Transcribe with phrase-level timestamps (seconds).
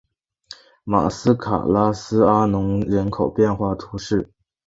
[0.83, 4.31] 马斯卡拉斯阿龙人口变化图示